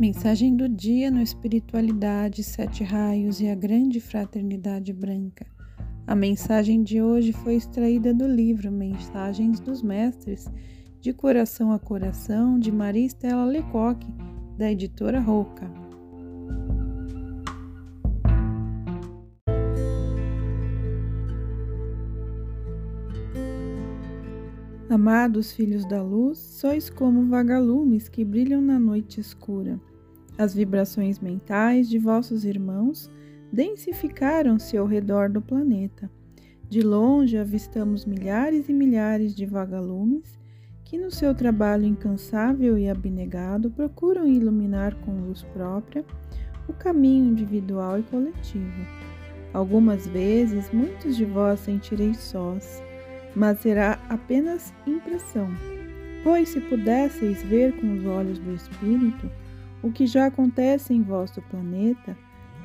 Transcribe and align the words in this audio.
Mensagem 0.00 0.56
do 0.56 0.66
dia 0.66 1.10
no 1.10 1.20
Espiritualidade, 1.20 2.42
Sete 2.42 2.82
Raios 2.82 3.38
e 3.38 3.50
a 3.50 3.54
Grande 3.54 4.00
Fraternidade 4.00 4.94
Branca. 4.94 5.44
A 6.06 6.14
mensagem 6.14 6.82
de 6.82 7.02
hoje 7.02 7.34
foi 7.34 7.56
extraída 7.56 8.14
do 8.14 8.26
livro 8.26 8.72
Mensagens 8.72 9.60
dos 9.60 9.82
Mestres, 9.82 10.50
de 11.02 11.12
Coração 11.12 11.70
a 11.70 11.78
Coração, 11.78 12.58
de 12.58 12.72
Maria 12.72 13.04
Estela 13.04 13.44
Lecoque, 13.44 14.10
da 14.56 14.72
editora 14.72 15.20
Roca. 15.20 15.70
Amados 24.90 25.52
filhos 25.52 25.84
da 25.84 26.02
luz, 26.02 26.36
sois 26.36 26.90
como 26.90 27.28
vagalumes 27.28 28.08
que 28.08 28.24
brilham 28.24 28.60
na 28.60 28.76
noite 28.76 29.20
escura. 29.20 29.78
As 30.36 30.52
vibrações 30.52 31.20
mentais 31.20 31.88
de 31.88 31.96
vossos 31.96 32.44
irmãos 32.44 33.08
densificaram-se 33.52 34.76
ao 34.76 34.86
redor 34.86 35.30
do 35.30 35.40
planeta. 35.40 36.10
De 36.68 36.82
longe 36.82 37.38
avistamos 37.38 38.04
milhares 38.04 38.68
e 38.68 38.72
milhares 38.72 39.32
de 39.32 39.46
vagalumes 39.46 40.36
que, 40.82 40.98
no 40.98 41.12
seu 41.12 41.36
trabalho 41.36 41.84
incansável 41.84 42.76
e 42.76 42.88
abnegado, 42.88 43.70
procuram 43.70 44.26
iluminar 44.26 44.96
com 45.02 45.20
luz 45.20 45.44
própria 45.52 46.04
o 46.66 46.72
caminho 46.72 47.30
individual 47.30 48.00
e 48.00 48.02
coletivo. 48.02 48.84
Algumas 49.54 50.08
vezes, 50.08 50.68
muitos 50.72 51.16
de 51.16 51.24
vós 51.24 51.60
sentireis 51.60 52.16
sós 52.16 52.82
mas 53.34 53.60
será 53.60 53.98
apenas 54.08 54.72
impressão. 54.86 55.48
Pois 56.22 56.50
se 56.50 56.60
pudesseis 56.60 57.42
ver 57.44 57.72
com 57.80 57.94
os 57.94 58.04
olhos 58.06 58.38
do 58.38 58.52
Espírito 58.52 59.30
o 59.82 59.90
que 59.90 60.06
já 60.06 60.26
acontece 60.26 60.92
em 60.92 61.02
vosso 61.02 61.40
planeta, 61.42 62.16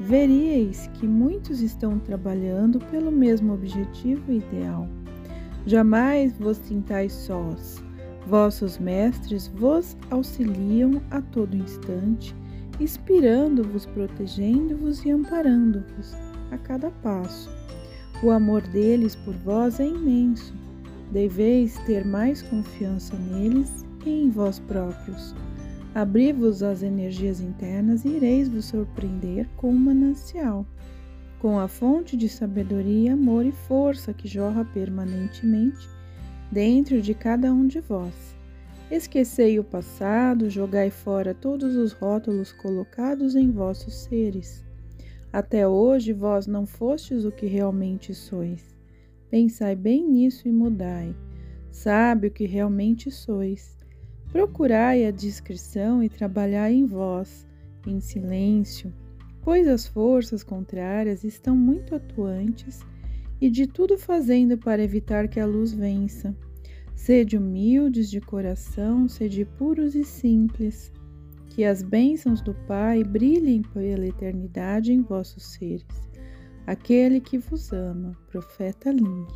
veríeis 0.00 0.88
que 0.94 1.06
muitos 1.06 1.60
estão 1.60 1.98
trabalhando 1.98 2.78
pelo 2.90 3.12
mesmo 3.12 3.52
objetivo 3.52 4.32
ideal. 4.32 4.88
Jamais 5.66 6.36
vos 6.38 6.56
sintais 6.56 7.12
sós. 7.12 7.82
Vossos 8.26 8.78
mestres 8.78 9.48
vos 9.48 9.96
auxiliam 10.10 11.02
a 11.10 11.20
todo 11.20 11.56
instante, 11.56 12.34
inspirando-vos, 12.80 13.84
protegendo-vos 13.86 15.04
e 15.04 15.10
amparando-vos 15.10 16.14
a 16.50 16.58
cada 16.58 16.90
passo. 17.02 17.50
O 18.22 18.30
amor 18.30 18.62
deles 18.62 19.16
por 19.16 19.34
vós 19.34 19.80
é 19.80 19.86
imenso. 19.86 20.54
Deveis 21.10 21.76
ter 21.86 22.04
mais 22.04 22.40
confiança 22.40 23.16
neles 23.16 23.84
que 23.98 24.10
em 24.10 24.30
vós 24.30 24.60
próprios. 24.60 25.34
Abri-vos 25.92 26.62
às 26.62 26.84
energias 26.84 27.40
internas 27.40 28.04
e 28.04 28.10
ireis 28.10 28.48
vos 28.48 28.66
surpreender 28.66 29.48
com 29.56 29.70
o 29.70 29.74
manancial, 29.74 30.64
com 31.40 31.58
a 31.58 31.66
fonte 31.66 32.16
de 32.16 32.28
sabedoria, 32.28 33.14
amor 33.14 33.44
e 33.44 33.50
força 33.50 34.14
que 34.14 34.28
jorra 34.28 34.64
permanentemente 34.64 35.88
dentro 36.50 37.02
de 37.02 37.14
cada 37.14 37.52
um 37.52 37.66
de 37.66 37.80
vós. 37.80 38.36
Esquecei 38.88 39.58
o 39.58 39.64
passado, 39.64 40.48
jogai 40.48 40.90
fora 40.90 41.34
todos 41.34 41.74
os 41.74 41.92
rótulos 41.92 42.52
colocados 42.52 43.34
em 43.34 43.50
vossos 43.50 43.94
seres. 43.94 44.64
Até 45.32 45.66
hoje 45.66 46.12
vós 46.12 46.46
não 46.46 46.66
fostes 46.66 47.24
o 47.24 47.32
que 47.32 47.46
realmente 47.46 48.14
sois. 48.14 48.76
Pensai 49.30 49.74
bem 49.74 50.06
nisso 50.06 50.46
e 50.46 50.52
mudai. 50.52 51.16
Sabe 51.70 52.26
o 52.26 52.30
que 52.30 52.44
realmente 52.44 53.10
sois. 53.10 53.78
Procurai 54.30 55.06
a 55.06 55.10
discrição 55.10 56.02
e 56.02 56.08
trabalhai 56.10 56.74
em 56.74 56.84
vós, 56.84 57.46
em 57.86 57.98
silêncio, 57.98 58.92
pois 59.40 59.66
as 59.66 59.86
forças 59.86 60.44
contrárias 60.44 61.24
estão 61.24 61.56
muito 61.56 61.94
atuantes 61.94 62.80
e 63.40 63.48
de 63.48 63.66
tudo 63.66 63.96
fazendo 63.96 64.58
para 64.58 64.82
evitar 64.82 65.28
que 65.28 65.40
a 65.40 65.46
luz 65.46 65.72
vença. 65.72 66.36
Sede 66.94 67.38
humildes 67.38 68.10
de 68.10 68.20
coração, 68.20 69.08
sede 69.08 69.46
puros 69.46 69.94
e 69.94 70.04
simples 70.04 70.92
que 71.54 71.64
as 71.64 71.82
bênçãos 71.82 72.40
do 72.40 72.54
Pai 72.66 73.04
brilhem 73.04 73.60
pela 73.60 74.06
eternidade 74.06 74.90
em 74.90 75.02
vossos 75.02 75.52
seres. 75.52 75.84
Aquele 76.66 77.20
que 77.20 77.36
vos 77.36 77.72
ama, 77.72 78.16
Profeta 78.30 78.90
Link. 78.90 79.32